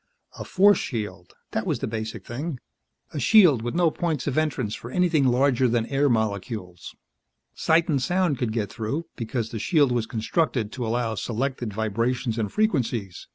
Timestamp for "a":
0.39-0.43, 3.13-3.19